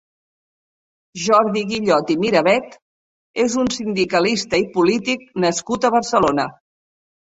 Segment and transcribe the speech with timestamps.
[1.25, 2.75] Jordi Guillot i Miravet
[3.47, 6.53] és un sindicalista i polític nascut a Barcelona.